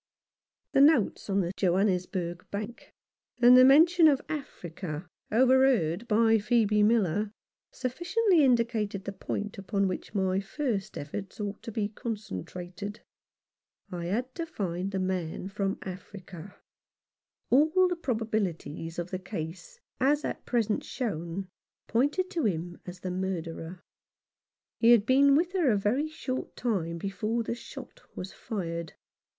The 0.71 0.81
notes 0.81 1.29
on 1.29 1.41
the 1.41 1.51
Johannesburg 1.55 2.47
Bank, 2.49 2.91
and 3.39 3.55
the 3.55 3.63
mention 3.63 4.07
of 4.07 4.19
Africa 4.29 5.05
overheard 5.31 6.07
by 6.07 6.37
Phcebe 6.37 6.83
Miller, 6.83 7.29
sufficiently 7.71 8.43
indicated 8.43 9.05
the 9.05 9.11
point 9.11 9.59
upon 9.59 9.87
which 9.87 10.15
my 10.15 10.39
first 10.39 10.97
efforts 10.97 11.39
ought 11.39 11.61
to 11.61 11.71
be 11.71 11.87
concentrated. 11.87 13.01
I 13.91 14.05
had 14.05 14.33
to 14.33 14.47
find 14.47 14.89
the 14.89 14.97
man 14.97 15.49
from 15.49 15.77
Africa. 15.83 16.55
All 17.51 17.87
the 17.87 17.95
probabilities 17.95 18.97
112 18.97 19.41
yohn 19.43 19.47
Pounce's 19.59 19.77
Experiences. 20.25 20.25
No. 20.25 20.25
29. 20.25 20.25
of 20.25 20.25
the 20.25 20.25
case 20.25 20.25
as 20.25 20.25
at 20.25 20.45
present 20.47 20.83
shown 20.83 21.47
pointed 21.87 22.31
to 22.31 22.45
him 22.45 22.79
as 22.87 23.01
the 23.01 23.11
murderer. 23.11 23.81
He 24.79 24.93
had 24.93 25.05
been 25.05 25.35
with 25.35 25.51
her 25.53 25.69
a 25.69 25.77
very 25.77 26.07
short 26.07 26.55
time 26.55 26.97
before 26.97 27.43
the 27.43 27.53
shot 27.53 28.01
was 28.15 28.33
fired. 28.33 28.93